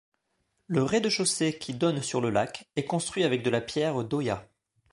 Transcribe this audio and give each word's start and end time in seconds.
Le 0.65 0.81
rez-de-chaussée 0.81 1.59
qui 1.59 1.75
donne 1.75 2.01
sur 2.01 2.21
le 2.21 2.31
lac 2.31 2.67
est 2.75 2.85
construit 2.85 3.23
avec 3.23 3.43
de 3.43 3.51
la 3.51 3.61
pierre 3.61 4.03
d'Ōya. 4.03 4.47